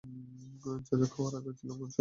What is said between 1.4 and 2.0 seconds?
ছিলাম একজন সৈনিক।